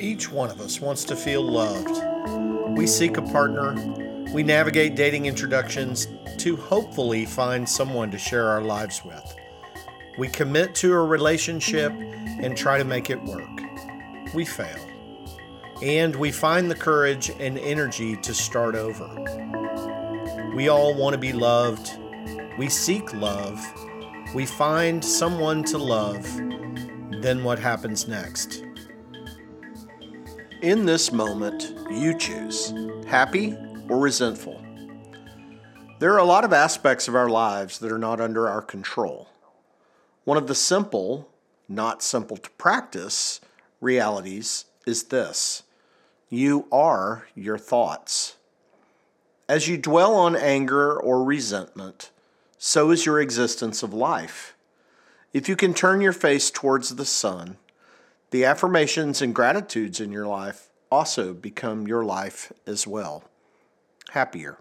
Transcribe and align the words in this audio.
Each 0.00 0.32
one 0.32 0.50
of 0.50 0.62
us 0.62 0.80
wants 0.80 1.04
to 1.04 1.14
feel 1.14 1.42
loved. 1.42 2.02
We 2.74 2.86
seek 2.86 3.18
a 3.18 3.22
partner. 3.22 3.74
We 4.32 4.42
navigate 4.42 4.94
dating 4.94 5.26
introductions 5.26 6.08
to 6.38 6.56
hopefully 6.56 7.26
find 7.26 7.68
someone 7.68 8.10
to 8.12 8.18
share 8.18 8.48
our 8.48 8.62
lives 8.62 9.04
with. 9.04 9.36
We 10.16 10.28
commit 10.28 10.74
to 10.76 10.94
a 10.94 11.04
relationship 11.04 11.92
and 11.92 12.56
try 12.56 12.78
to 12.78 12.84
make 12.84 13.10
it 13.10 13.22
work. 13.22 13.50
We 14.32 14.46
fail. 14.46 14.78
And 15.82 16.16
we 16.16 16.32
find 16.32 16.70
the 16.70 16.74
courage 16.74 17.30
and 17.38 17.58
energy 17.58 18.16
to 18.16 18.32
start 18.32 18.76
over. 18.76 19.06
We 20.54 20.68
all 20.68 20.94
want 20.94 21.12
to 21.12 21.18
be 21.18 21.34
loved. 21.34 21.98
We 22.56 22.70
seek 22.70 23.12
love. 23.12 23.62
We 24.34 24.46
find 24.46 25.04
someone 25.04 25.62
to 25.64 25.76
love. 25.76 26.24
Then 27.20 27.44
what 27.44 27.58
happens 27.58 28.08
next? 28.08 28.64
In 30.62 30.84
this 30.84 31.10
moment, 31.10 31.74
you 31.90 32.18
choose 32.18 32.74
happy 33.06 33.56
or 33.88 33.98
resentful. 33.98 34.62
There 36.00 36.12
are 36.12 36.18
a 36.18 36.24
lot 36.24 36.44
of 36.44 36.52
aspects 36.52 37.08
of 37.08 37.14
our 37.14 37.30
lives 37.30 37.78
that 37.78 37.90
are 37.90 37.98
not 37.98 38.20
under 38.20 38.46
our 38.46 38.60
control. 38.60 39.30
One 40.24 40.36
of 40.36 40.48
the 40.48 40.54
simple, 40.54 41.30
not 41.66 42.02
simple 42.02 42.36
to 42.36 42.50
practice, 42.50 43.40
realities 43.80 44.66
is 44.86 45.04
this 45.04 45.62
you 46.28 46.66
are 46.70 47.26
your 47.34 47.56
thoughts. 47.56 48.36
As 49.48 49.66
you 49.66 49.78
dwell 49.78 50.14
on 50.14 50.36
anger 50.36 50.94
or 50.94 51.24
resentment, 51.24 52.10
so 52.58 52.90
is 52.90 53.06
your 53.06 53.18
existence 53.18 53.82
of 53.82 53.94
life. 53.94 54.54
If 55.32 55.48
you 55.48 55.56
can 55.56 55.72
turn 55.72 56.02
your 56.02 56.12
face 56.12 56.50
towards 56.50 56.96
the 56.96 57.06
sun, 57.06 57.56
the 58.30 58.44
affirmations 58.44 59.20
and 59.20 59.34
gratitudes 59.34 60.00
in 60.00 60.12
your 60.12 60.26
life 60.26 60.68
also 60.90 61.32
become 61.34 61.86
your 61.86 62.04
life 62.04 62.52
as 62.66 62.86
well. 62.86 63.24
Happier. 64.10 64.58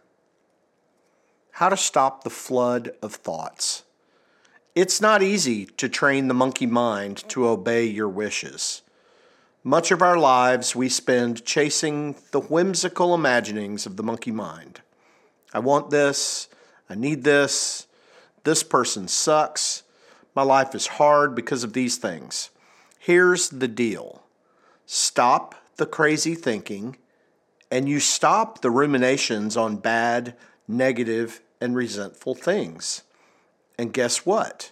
How 1.54 1.70
to 1.70 1.78
stop 1.78 2.24
the 2.24 2.30
flood 2.30 2.92
of 3.02 3.14
thoughts. 3.14 3.84
It's 4.76 5.02
not 5.02 5.22
easy 5.22 5.66
to 5.66 5.90
train 5.90 6.28
the 6.28 6.34
monkey 6.34 6.66
mind 6.66 7.28
to 7.30 7.48
obey 7.48 7.86
your 7.86 8.10
wishes. 8.10 8.82
Much 9.64 9.92
of 9.92 10.02
our 10.02 10.18
lives 10.18 10.76
we 10.76 10.88
spend 10.88 11.44
chasing 11.44 12.16
the 12.32 12.40
whimsical 12.40 13.14
imaginings 13.14 13.86
of 13.86 13.98
the 13.98 14.04
monkey 14.04 14.32
mind. 14.32 14.82
I 15.54 15.60
want 15.60 15.90
this, 15.90 16.48
I 16.90 16.96
need 16.96 17.24
this, 17.24 17.88
this 18.46 18.64
person 18.64 19.08
sucks, 19.08 19.84
my 20.34 20.44
life 20.44 20.74
is 20.74 20.88
hard 20.88 21.36
because 21.36 21.64
of 21.64 21.74
these 21.74 21.98
things. 21.98 22.52
Here's 23.02 23.50
the 23.50 23.70
deal 23.70 24.24
stop 24.86 25.56
the 25.78 25.86
crazy 25.86 26.36
thinking 26.36 26.98
and 27.72 27.88
you 27.88 28.00
stop 28.00 28.62
the 28.62 28.70
ruminations 28.70 29.56
on 29.56 29.78
bad, 29.78 30.36
negative, 30.68 31.42
and 31.62 31.76
resentful 31.76 32.36
things. 32.36 33.04
And 33.78 33.94
guess 33.94 34.26
what? 34.26 34.72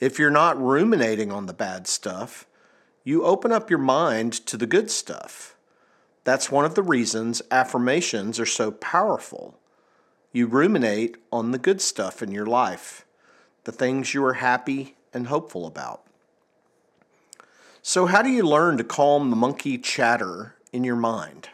If 0.00 0.18
you're 0.18 0.30
not 0.30 0.60
ruminating 0.60 1.30
on 1.30 1.46
the 1.46 1.52
bad 1.52 1.86
stuff, 1.86 2.46
you 3.04 3.22
open 3.24 3.52
up 3.52 3.70
your 3.70 3.78
mind 3.78 4.32
to 4.46 4.56
the 4.56 4.66
good 4.66 4.90
stuff. 4.90 5.54
That's 6.24 6.50
one 6.50 6.64
of 6.64 6.74
the 6.74 6.82
reasons 6.82 7.42
affirmations 7.50 8.40
are 8.40 8.46
so 8.46 8.72
powerful. 8.72 9.58
You 10.32 10.48
ruminate 10.48 11.16
on 11.30 11.52
the 11.52 11.58
good 11.58 11.80
stuff 11.80 12.22
in 12.22 12.32
your 12.32 12.46
life, 12.46 13.06
the 13.64 13.72
things 13.72 14.14
you 14.14 14.24
are 14.24 14.34
happy 14.34 14.96
and 15.14 15.28
hopeful 15.28 15.64
about. 15.64 16.07
So, 17.82 18.06
how 18.06 18.22
do 18.22 18.28
you 18.28 18.42
learn 18.42 18.76
to 18.78 18.84
calm 18.84 19.30
the 19.30 19.36
monkey 19.36 19.78
chatter 19.78 20.54
in 20.72 20.84
your 20.84 20.96
mind? 20.96 21.48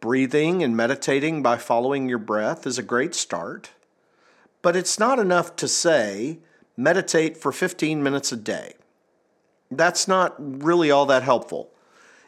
Breathing 0.00 0.62
and 0.62 0.76
meditating 0.76 1.42
by 1.42 1.56
following 1.56 2.08
your 2.08 2.18
breath 2.18 2.66
is 2.66 2.78
a 2.78 2.82
great 2.82 3.14
start, 3.14 3.70
but 4.62 4.76
it's 4.76 4.98
not 4.98 5.18
enough 5.18 5.56
to 5.56 5.68
say, 5.68 6.38
meditate 6.76 7.36
for 7.36 7.52
15 7.52 8.02
minutes 8.02 8.32
a 8.32 8.36
day 8.36 8.74
that's 9.70 10.06
not 10.06 10.34
really 10.38 10.90
all 10.90 11.06
that 11.06 11.22
helpful. 11.22 11.70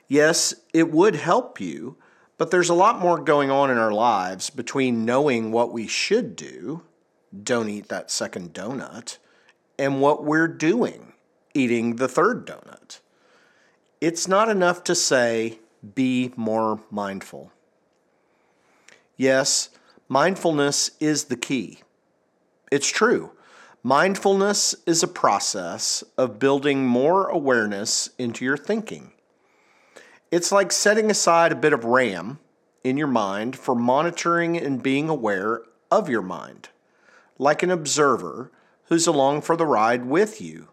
Yes, 0.07 0.55
it 0.73 0.91
would 0.91 1.17
help 1.17 1.61
you, 1.61 1.97
but 2.37 2.51
there's 2.51 2.69
a 2.69 2.75
lot 2.75 3.01
more 3.01 3.19
going 3.19 3.51
on 3.51 3.71
in 3.71 3.79
our 3.79 3.93
lives 3.93 4.51
between 4.51 5.05
knowing 5.05 5.53
what 5.53 5.73
we 5.73 5.87
should 5.87 6.35
do, 6.35 6.83
don't 7.43 7.69
eat 7.69 7.89
that 7.89 8.11
second 8.11 8.55
donut, 8.55 9.19
and 9.79 10.01
what 10.01 10.25
we're 10.25 10.49
doing, 10.49 11.13
eating 11.55 11.97
the 11.97 12.09
third 12.09 12.47
donut. 12.47 13.01
It's 14.01 14.29
not 14.29 14.49
enough 14.49 14.85
to 14.85 14.95
say, 14.95 15.59
be 15.95 16.33
more 16.37 16.81
mindful. 16.91 17.53
Yes, 19.17 19.71
mindfulness 20.09 20.91
is 21.01 21.25
the 21.25 21.37
key. 21.37 21.81
It's 22.71 22.89
true. 22.89 23.33
Mindfulness 23.83 24.75
is 24.87 25.03
a 25.03 25.09
process 25.09 26.05
of 26.17 26.39
building 26.39 26.87
more 26.87 27.29
awareness 27.29 28.11
into 28.19 28.45
your 28.45 28.57
thinking. 28.57 29.13
It's 30.31 30.53
like 30.53 30.73
setting 30.73 31.11
aside 31.11 31.53
a 31.53 31.57
bit 31.57 31.73
of 31.73 31.85
RAM 31.85 32.39
in 32.85 32.97
your 32.97 33.07
mind 33.09 33.57
for 33.57 33.75
monitoring 33.75 34.57
and 34.57 34.83
being 34.83 35.09
aware 35.09 35.63
of 35.91 36.09
your 36.09 36.23
mind, 36.23 36.69
like 37.39 37.63
an 37.63 37.71
observer 37.71 38.53
who's 38.85 39.07
along 39.07 39.43
for 39.43 39.57
the 39.57 39.67
ride 39.67 40.05
with 40.05 40.41
you. 40.41 40.69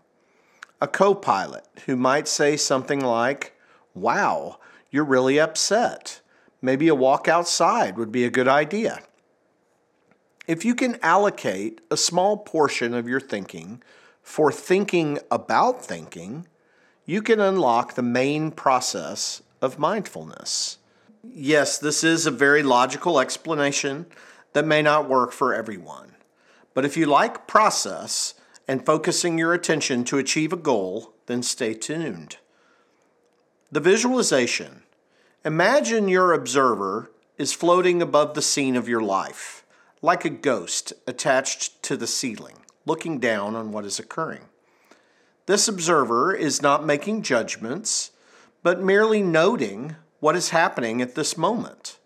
A 0.86 0.88
co 0.88 1.16
pilot 1.16 1.66
who 1.88 1.96
might 1.96 2.28
say 2.28 2.56
something 2.56 3.00
like, 3.00 3.58
Wow, 3.96 4.60
you're 4.92 5.04
really 5.04 5.40
upset. 5.40 6.22
Maybe 6.62 6.88
a 6.88 6.94
walk 6.94 7.28
outside 7.28 7.98
would 7.98 8.12
be 8.12 8.24
a 8.24 8.30
good 8.30 8.48
idea. 8.48 9.00
If 10.46 10.64
you 10.64 10.76
can 10.76 11.00
allocate 11.02 11.82
a 11.90 11.98
small 11.98 12.38
portion 12.38 12.94
of 12.94 13.10
your 13.10 13.20
thinking 13.20 13.82
for 14.22 14.52
thinking 14.52 15.18
about 15.32 15.84
thinking, 15.84 16.48
you 17.04 17.24
can 17.24 17.40
unlock 17.40 17.96
the 17.96 18.04
main 18.04 18.52
process 18.52 19.42
of 19.64 19.80
mindfulness. 19.80 20.78
Yes, 21.24 21.80
this 21.80 22.04
is 22.04 22.28
a 22.28 22.32
very 22.46 22.62
logical 22.62 23.20
explanation 23.20 24.06
that 24.54 24.68
may 24.68 24.84
not 24.84 25.10
work 25.10 25.32
for 25.32 25.52
everyone. 25.52 26.12
But 26.76 26.86
if 26.86 26.96
you 26.96 27.08
like 27.08 27.48
process 27.48 28.36
and 28.68 28.86
focusing 28.86 29.38
your 29.38 29.54
attention 29.54 30.04
to 30.06 30.18
achieve 30.18 30.54
a 30.54 30.58
goal, 30.58 31.14
then 31.28 31.44
stay 31.44 31.74
tuned. 31.74 32.38
The 33.72 33.80
visualization. 33.80 34.84
Imagine 35.44 36.08
your 36.08 36.34
observer 36.34 37.12
is 37.38 37.54
floating 37.54 38.02
above 38.02 38.34
the 38.34 38.42
scene 38.42 38.76
of 38.76 38.90
your 38.90 39.02
life 39.02 39.66
like 40.06 40.24
a 40.24 40.30
ghost 40.30 40.94
attached 41.08 41.82
to 41.82 41.98
the 41.98 42.06
ceiling, 42.06 42.58
looking 42.86 43.20
down 43.20 43.56
on 43.56 43.72
what 43.72 43.86
is 43.86 43.98
occurring. 43.98 44.44
This 45.48 45.68
observer 45.68 46.34
is 46.34 46.62
not 46.62 46.86
making 46.86 47.24
judgments, 47.24 48.12
but 48.62 48.82
merely 48.82 49.24
noting 49.24 49.96
what 50.20 50.36
is 50.36 50.50
happening 50.50 51.02
at 51.02 51.16
this 51.16 51.36
moment. 51.36 51.98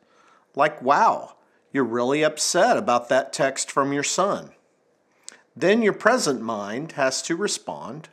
Like, 0.55 0.81
wow, 0.81 1.35
you're 1.73 1.83
really 1.83 2.23
upset 2.23 2.77
about 2.77 3.09
that 3.09 3.33
text 3.33 3.69
from 3.69 3.91
your 3.91 4.03
son. 4.03 4.51
Then 5.59 5.81
your 5.81 5.91
present 5.91 6.41
mind 6.41 6.93
has 6.93 7.21
to 7.23 7.35
respond, 7.35 8.07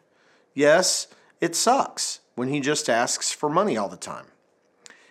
yes, 0.52 1.06
it 1.40 1.54
sucks 1.54 2.18
when 2.34 2.48
he 2.48 2.58
just 2.58 2.90
asks 2.90 3.30
for 3.30 3.48
money 3.48 3.76
all 3.76 3.88
the 3.88 3.96
time. 3.96 4.26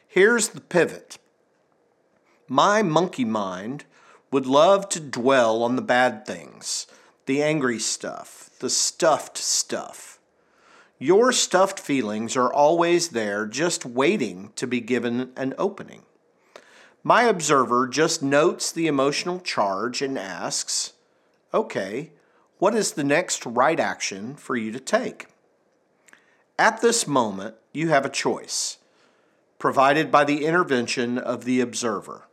Here's 0.05 0.49
the 0.49 0.59
pivot. 0.59 1.17
My 2.49 2.81
monkey 2.81 3.23
mind 3.23 3.85
would 4.31 4.45
love 4.45 4.89
to 4.89 4.99
dwell 4.99 5.63
on 5.63 5.77
the 5.77 5.81
bad 5.81 6.25
things, 6.25 6.87
the 7.25 7.41
angry 7.41 7.79
stuff, 7.79 8.49
the 8.59 8.69
stuffed 8.69 9.37
stuff. 9.37 10.19
Your 10.99 11.31
stuffed 11.31 11.79
feelings 11.79 12.35
are 12.35 12.51
always 12.51 13.09
there, 13.09 13.45
just 13.45 13.85
waiting 13.85 14.51
to 14.57 14.67
be 14.67 14.81
given 14.81 15.31
an 15.37 15.53
opening. 15.57 16.01
My 17.01 17.23
observer 17.23 17.87
just 17.87 18.21
notes 18.21 18.73
the 18.73 18.87
emotional 18.87 19.39
charge 19.39 20.01
and 20.01 20.19
asks, 20.19 20.91
Okay, 21.53 22.11
what 22.65 22.73
is 22.73 22.93
the 22.93 23.03
next 23.03 23.45
right 23.45 23.79
action 23.79 24.33
for 24.33 24.55
you 24.55 24.71
to 24.71 24.79
take? 24.79 25.27
At 26.57 26.81
this 26.81 27.05
moment, 27.05 27.53
you 27.71 27.89
have 27.89 28.05
a 28.07 28.09
choice, 28.09 28.79
provided 29.59 30.09
by 30.09 30.23
the 30.23 30.47
intervention 30.47 31.19
of 31.19 31.45
the 31.45 31.61
observer. 31.61 32.25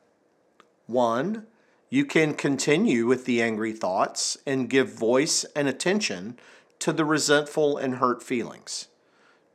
One, 0.86 1.46
you 1.90 2.06
can 2.06 2.32
continue 2.32 3.04
with 3.04 3.26
the 3.26 3.42
angry 3.42 3.74
thoughts 3.74 4.38
and 4.46 4.70
give 4.70 4.90
voice 4.94 5.44
and 5.54 5.68
attention 5.68 6.38
to 6.78 6.94
the 6.94 7.04
resentful 7.04 7.76
and 7.76 7.96
hurt 7.96 8.22
feelings. 8.22 8.88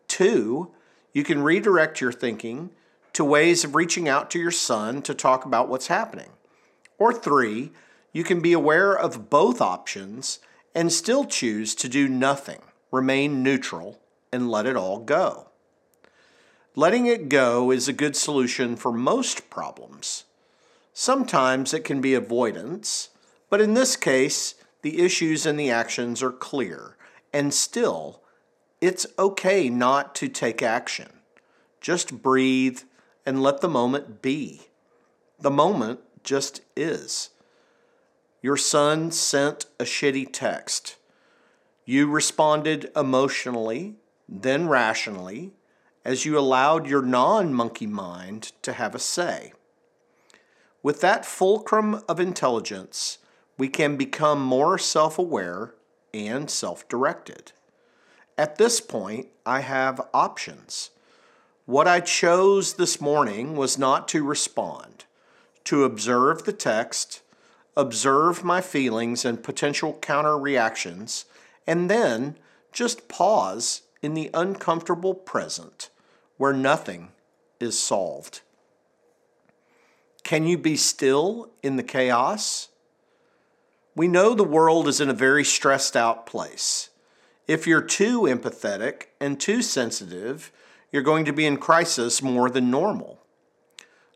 Two, 0.07 0.69
you 1.11 1.23
can 1.23 1.41
redirect 1.41 2.01
your 2.01 2.11
thinking 2.11 2.69
to 3.13 3.25
ways 3.25 3.63
of 3.63 3.73
reaching 3.73 4.07
out 4.07 4.29
to 4.29 4.39
your 4.39 4.51
son 4.51 5.01
to 5.01 5.15
talk 5.15 5.43
about 5.43 5.69
what's 5.69 5.87
happening. 5.87 6.33
Or 6.99 7.11
three, 7.11 7.71
you 8.13 8.23
can 8.23 8.41
be 8.41 8.53
aware 8.53 8.93
of 8.93 9.31
both 9.31 9.59
options 9.59 10.37
and 10.77 10.93
still 10.93 11.25
choose 11.25 11.73
to 11.73 11.89
do 11.89 12.07
nothing, 12.07 12.61
remain 12.91 13.41
neutral, 13.41 13.99
and 14.31 14.51
let 14.51 14.67
it 14.67 14.75
all 14.75 14.99
go. 14.99 15.47
Letting 16.75 17.07
it 17.07 17.29
go 17.29 17.71
is 17.71 17.87
a 17.87 17.93
good 17.93 18.15
solution 18.15 18.75
for 18.75 18.91
most 18.91 19.49
problems. 19.49 20.25
Sometimes 20.93 21.73
it 21.73 21.83
can 21.83 21.99
be 21.99 22.13
avoidance, 22.13 23.09
but 23.49 23.59
in 23.59 23.73
this 23.73 23.95
case, 23.95 24.53
the 24.83 25.03
issues 25.03 25.47
and 25.47 25.59
the 25.59 25.71
actions 25.71 26.21
are 26.21 26.31
clear, 26.31 26.95
and 27.33 27.55
still, 27.55 28.21
it's 28.79 29.07
okay 29.17 29.69
not 29.69 30.13
to 30.13 30.27
take 30.27 30.61
action. 30.61 31.09
Just 31.81 32.21
breathe 32.21 32.81
and 33.25 33.41
let 33.41 33.61
the 33.61 33.67
moment 33.67 34.21
be. 34.21 34.67
The 35.39 35.49
moment 35.49 36.01
just 36.23 36.61
is. 36.75 37.31
Your 38.47 38.55
son 38.55 39.11
sent 39.11 39.65
a 39.77 39.83
shitty 39.83 40.29
text. 40.31 40.95
You 41.83 42.09
responded 42.09 42.89
emotionally, 42.95 43.95
then 44.29 44.69
rationally, 44.69 45.51
as 46.05 46.23
you 46.23 46.39
allowed 46.39 46.87
your 46.87 47.01
non 47.01 47.53
monkey 47.53 47.87
mind 47.87 48.53
to 48.61 48.71
have 48.71 48.95
a 48.95 48.99
say. 48.99 49.51
With 50.81 51.01
that 51.01 51.25
fulcrum 51.25 52.01
of 52.07 52.21
intelligence, 52.21 53.17
we 53.57 53.67
can 53.67 53.97
become 53.97 54.41
more 54.41 54.77
self 54.77 55.19
aware 55.19 55.73
and 56.13 56.49
self 56.49 56.87
directed. 56.87 57.51
At 58.37 58.55
this 58.55 58.79
point, 58.79 59.27
I 59.45 59.59
have 59.59 60.07
options. 60.13 60.91
What 61.65 61.85
I 61.85 61.99
chose 61.99 62.75
this 62.75 63.01
morning 63.01 63.57
was 63.57 63.77
not 63.77 64.07
to 64.07 64.23
respond, 64.23 65.03
to 65.65 65.83
observe 65.83 66.45
the 66.45 66.53
text, 66.53 67.23
observe 67.77 68.43
my 68.43 68.59
feelings 68.59 69.23
and 69.23 69.43
potential 69.43 69.97
counter 70.01 70.37
reactions, 70.37 71.25
and 71.65 71.89
then 71.89 72.35
just 72.73 73.07
pause 73.07 73.83
in 74.01 74.15
the 74.15 74.29
uncomfortable 74.33 75.13
present 75.13 75.89
where 76.37 76.53
nothing 76.53 77.09
is 77.59 77.79
solved. 77.79 78.41
Can 80.23 80.45
you 80.45 80.57
be 80.57 80.75
still 80.75 81.51
in 81.63 81.77
the 81.77 81.83
chaos? 81.83 82.67
We 83.95 84.07
know 84.07 84.33
the 84.33 84.43
world 84.43 84.87
is 84.87 84.99
in 84.99 85.09
a 85.09 85.13
very 85.13 85.43
stressed 85.43 85.95
out 85.95 86.25
place. 86.25 86.89
If 87.47 87.65
you're 87.65 87.81
too 87.81 88.21
empathetic 88.21 89.05
and 89.21 89.39
too 89.39 89.61
sensitive, 89.61 90.51
you're 90.91 91.01
going 91.01 91.25
to 91.25 91.33
be 91.33 91.45
in 91.45 91.57
crisis 91.57 92.21
more 92.21 92.49
than 92.49 92.69
normal. 92.69 93.19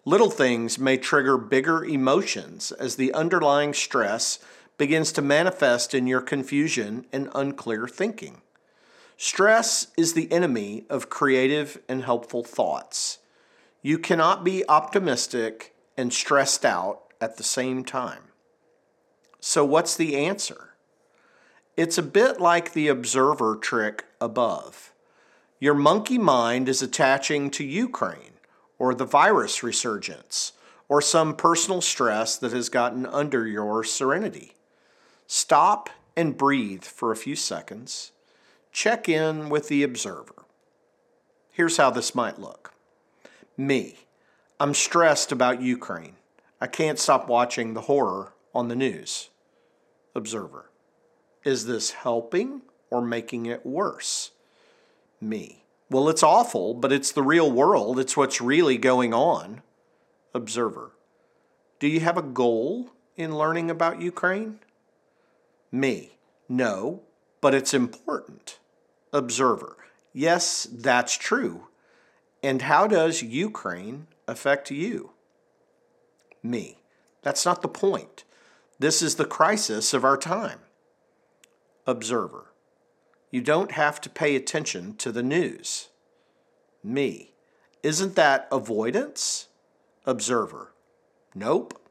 Little 0.03 0.31
things 0.31 0.79
may 0.79 0.97
trigger 0.97 1.37
bigger 1.37 1.85
emotions 1.85 2.71
as 2.71 2.95
the 2.95 3.13
underlying 3.13 3.71
stress 3.71 4.39
begins 4.79 5.11
to 5.11 5.21
manifest 5.21 5.93
in 5.93 6.07
your 6.07 6.21
confusion 6.21 7.05
and 7.13 7.29
unclear 7.35 7.87
thinking. 7.87 8.41
Stress 9.15 9.87
is 9.95 10.13
the 10.13 10.31
enemy 10.31 10.85
of 10.89 11.11
creative 11.11 11.79
and 11.87 12.03
helpful 12.03 12.43
thoughts. 12.43 13.19
You 13.83 13.99
cannot 13.99 14.43
be 14.43 14.67
optimistic 14.67 15.75
and 15.95 16.11
stressed 16.11 16.65
out 16.65 17.01
at 17.21 17.37
the 17.37 17.43
same 17.43 17.85
time. 17.85 18.23
So, 19.39 19.63
what's 19.63 19.95
the 19.95 20.17
answer? 20.17 20.73
It's 21.77 21.99
a 21.99 22.03
bit 22.03 22.41
like 22.41 22.73
the 22.73 22.87
observer 22.87 23.55
trick 23.55 24.05
above. 24.19 24.93
Your 25.59 25.75
monkey 25.75 26.17
mind 26.17 26.67
is 26.67 26.81
attaching 26.81 27.51
to 27.51 27.63
Ukraine 27.63 28.30
or 28.81 28.95
the 28.95 29.05
virus 29.05 29.61
resurgence 29.61 30.53
or 30.89 31.03
some 31.03 31.35
personal 31.35 31.81
stress 31.81 32.35
that 32.35 32.51
has 32.51 32.67
gotten 32.67 33.05
under 33.05 33.45
your 33.45 33.83
serenity. 33.83 34.53
Stop 35.27 35.91
and 36.17 36.35
breathe 36.35 36.83
for 36.83 37.11
a 37.11 37.15
few 37.15 37.35
seconds 37.35 38.11
check 38.71 39.07
in 39.07 39.49
with 39.49 39.67
the 39.67 39.83
observer. 39.83 40.45
Here's 41.51 41.77
how 41.77 41.91
this 41.91 42.15
might 42.15 42.39
look 42.39 42.73
Me, 43.55 43.99
I'm 44.59 44.73
stressed 44.73 45.31
about 45.31 45.61
Ukraine. 45.61 46.15
I 46.59 46.65
can't 46.65 46.97
stop 46.97 47.27
watching 47.27 47.75
the 47.75 47.81
horror 47.81 48.33
on 48.55 48.67
the 48.67 48.75
news. 48.75 49.29
Observer, 50.15 50.71
is 51.43 51.67
this 51.67 51.91
helping 51.91 52.63
or 52.89 52.99
making 52.99 53.45
it 53.45 53.63
worse? 53.63 54.31
Me, 55.19 55.65
well, 55.91 56.09
it's 56.09 56.23
awful, 56.23 56.73
but 56.73 56.91
it's 56.91 57.11
the 57.11 57.21
real 57.21 57.51
world. 57.51 57.99
It's 57.99 58.17
what's 58.17 58.41
really 58.41 58.77
going 58.77 59.13
on. 59.13 59.61
Observer, 60.33 60.91
do 61.79 61.87
you 61.87 61.99
have 61.99 62.17
a 62.17 62.23
goal 62.23 62.91
in 63.15 63.37
learning 63.37 63.69
about 63.69 64.01
Ukraine? 64.01 64.59
Me, 65.71 66.17
no, 66.47 67.01
but 67.41 67.53
it's 67.53 67.73
important 67.73 68.57
observer. 69.13 69.77
Yes, 70.13 70.67
that's 70.71 71.17
true. 71.17 71.67
And 72.43 72.63
how 72.63 72.87
does 72.87 73.21
Ukraine 73.21 74.07
affect 74.27 74.71
you? 74.71 75.11
Me. 76.41 76.77
That's 77.21 77.45
not 77.45 77.61
the 77.61 77.67
point. 77.67 78.23
This 78.79 79.01
is 79.01 79.15
the 79.15 79.25
crisis 79.25 79.93
of 79.93 80.03
our 80.03 80.17
time. 80.17 80.59
Observer. 81.85 82.50
You 83.31 83.41
don't 83.41 83.71
have 83.71 83.99
to 84.01 84.09
pay 84.09 84.35
attention 84.35 84.95
to 84.97 85.11
the 85.11 85.23
news. 85.23 85.89
Me. 86.83 87.31
Isn't 87.81 88.15
that 88.15 88.47
avoidance? 88.51 89.47
Observer. 90.05 90.73
Nope. 91.33 91.81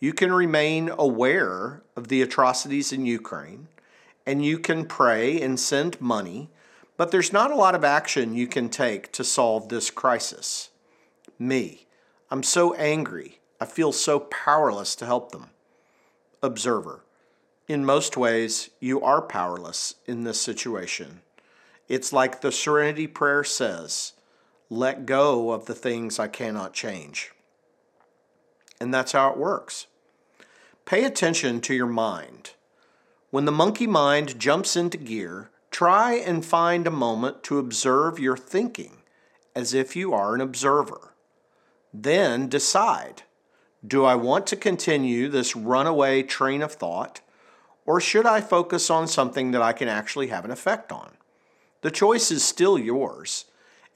You 0.00 0.12
can 0.12 0.32
remain 0.32 0.90
aware 0.98 1.82
of 1.94 2.08
the 2.08 2.22
atrocities 2.22 2.92
in 2.92 3.06
Ukraine, 3.06 3.68
and 4.26 4.44
you 4.44 4.58
can 4.58 4.86
pray 4.86 5.40
and 5.40 5.60
send 5.60 6.00
money 6.00 6.50
but 6.96 7.10
there's 7.10 7.32
not 7.32 7.50
a 7.50 7.56
lot 7.56 7.74
of 7.74 7.84
action 7.84 8.34
you 8.34 8.46
can 8.46 8.68
take 8.68 9.12
to 9.12 9.24
solve 9.24 9.68
this 9.68 9.90
crisis. 9.90 10.70
Me, 11.38 11.86
I'm 12.30 12.42
so 12.42 12.74
angry. 12.74 13.40
I 13.60 13.66
feel 13.66 13.92
so 13.92 14.20
powerless 14.20 14.96
to 14.96 15.06
help 15.06 15.32
them. 15.32 15.50
Observer, 16.42 17.04
in 17.68 17.84
most 17.84 18.16
ways, 18.16 18.70
you 18.80 19.00
are 19.02 19.22
powerless 19.22 19.94
in 20.06 20.24
this 20.24 20.40
situation. 20.40 21.20
It's 21.88 22.12
like 22.12 22.40
the 22.40 22.52
Serenity 22.52 23.06
Prayer 23.06 23.44
says 23.44 24.12
let 24.68 25.06
go 25.06 25.52
of 25.52 25.66
the 25.66 25.74
things 25.74 26.18
I 26.18 26.26
cannot 26.26 26.74
change. 26.74 27.30
And 28.80 28.92
that's 28.92 29.12
how 29.12 29.30
it 29.30 29.38
works. 29.38 29.86
Pay 30.84 31.04
attention 31.04 31.60
to 31.62 31.74
your 31.74 31.86
mind. 31.86 32.50
When 33.30 33.44
the 33.44 33.52
monkey 33.52 33.86
mind 33.86 34.40
jumps 34.40 34.74
into 34.74 34.98
gear, 34.98 35.50
Try 35.76 36.14
and 36.14 36.42
find 36.42 36.86
a 36.86 36.90
moment 36.90 37.42
to 37.42 37.58
observe 37.58 38.18
your 38.18 38.38
thinking 38.38 39.02
as 39.54 39.74
if 39.74 39.94
you 39.94 40.14
are 40.14 40.34
an 40.34 40.40
observer. 40.40 41.12
Then 41.92 42.48
decide 42.48 43.24
do 43.86 44.02
I 44.02 44.14
want 44.14 44.46
to 44.46 44.56
continue 44.56 45.28
this 45.28 45.54
runaway 45.54 46.22
train 46.22 46.62
of 46.62 46.72
thought, 46.72 47.20
or 47.86 48.00
should 48.00 48.26
I 48.26 48.40
focus 48.40 48.90
on 48.90 49.06
something 49.06 49.52
that 49.52 49.62
I 49.62 49.72
can 49.72 49.88
actually 49.88 50.26
have 50.28 50.44
an 50.44 50.50
effect 50.50 50.92
on? 50.92 51.12
The 51.82 51.90
choice 51.90 52.30
is 52.30 52.44
still 52.44 52.78
yours, 52.78 53.44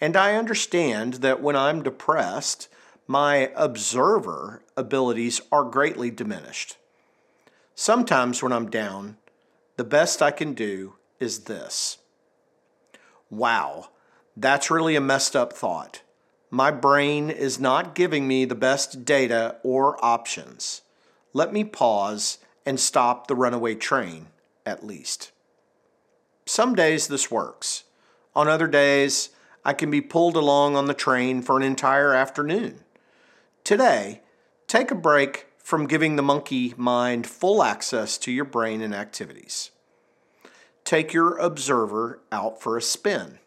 and 0.00 0.16
I 0.16 0.36
understand 0.36 1.14
that 1.14 1.42
when 1.42 1.56
I'm 1.56 1.82
depressed, 1.82 2.68
my 3.06 3.50
observer 3.56 4.62
abilities 4.76 5.40
are 5.50 5.64
greatly 5.64 6.10
diminished. 6.10 6.76
Sometimes 7.74 8.42
when 8.42 8.52
I'm 8.52 8.70
down, 8.70 9.16
the 9.76 9.84
best 9.84 10.22
I 10.22 10.30
can 10.30 10.54
do 10.54 10.94
is 11.18 11.40
this 11.40 11.98
Wow, 13.30 13.88
that's 14.36 14.70
really 14.70 14.96
a 14.96 15.00
messed 15.00 15.34
up 15.34 15.52
thought. 15.52 16.02
My 16.50 16.70
brain 16.70 17.30
is 17.30 17.60
not 17.60 17.94
giving 17.94 18.26
me 18.26 18.44
the 18.44 18.54
best 18.54 19.04
data 19.04 19.56
or 19.62 20.04
options. 20.04 20.82
Let 21.32 21.52
me 21.52 21.62
pause 21.64 22.38
and 22.70 22.80
stop 22.80 23.26
the 23.26 23.34
runaway 23.34 23.74
train, 23.74 24.28
at 24.64 24.86
least. 24.86 25.30
Some 26.46 26.74
days 26.74 27.08
this 27.08 27.30
works. 27.30 27.84
On 28.34 28.48
other 28.48 28.66
days, 28.66 29.28
I 29.62 29.74
can 29.74 29.90
be 29.90 30.00
pulled 30.00 30.36
along 30.36 30.74
on 30.74 30.86
the 30.86 30.94
train 30.94 31.42
for 31.42 31.58
an 31.58 31.62
entire 31.62 32.14
afternoon. 32.14 32.80
Today, 33.62 34.22
take 34.66 34.90
a 34.90 34.94
break 34.94 35.48
from 35.58 35.86
giving 35.86 36.16
the 36.16 36.22
monkey 36.22 36.72
mind 36.78 37.26
full 37.26 37.62
access 37.62 38.16
to 38.16 38.32
your 38.32 38.46
brain 38.46 38.80
and 38.80 38.94
activities 38.94 39.70
take 40.90 41.12
your 41.12 41.36
observer 41.38 42.20
out 42.32 42.60
for 42.60 42.76
a 42.76 42.82
spin. 42.82 43.38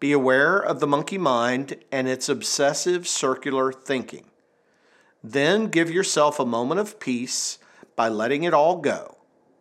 Be 0.00 0.12
aware 0.12 0.58
of 0.58 0.80
the 0.80 0.86
monkey 0.86 1.16
mind 1.16 1.76
and 1.90 2.06
its 2.06 2.28
obsessive 2.28 3.08
circular 3.08 3.72
thinking. 3.72 4.26
Then 5.22 5.68
give 5.68 5.90
yourself 5.90 6.38
a 6.38 6.44
moment 6.44 6.80
of 6.80 7.00
peace 7.00 7.58
by 7.96 8.08
letting 8.08 8.42
it 8.44 8.54
all 8.54 8.76
go 8.76 9.16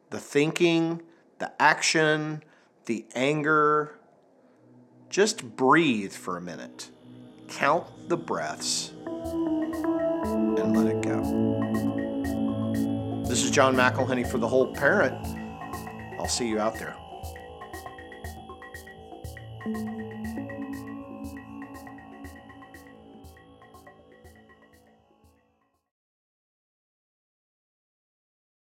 the 0.09 0.19
thinking, 0.19 1.01
the 1.39 1.51
action, 1.59 2.43
the 2.85 3.05
anger. 3.15 3.97
Just 5.09 5.55
breathe 5.55 6.13
for 6.13 6.37
a 6.37 6.41
minute. 6.41 6.89
Count 7.47 7.85
the 8.09 8.17
breaths 8.17 8.91
and 9.05 10.77
let 10.77 10.87
it 10.87 11.01
go. 11.01 11.21
This 13.27 13.43
is 13.43 13.49
John 13.49 13.75
McElhenney 13.75 14.29
for 14.29 14.37
The 14.37 14.47
Whole 14.47 14.71
Parent. 14.73 15.25
I'll 16.19 16.27
see 16.27 16.47
you 16.47 16.59
out 16.59 16.75
there. 16.75 16.95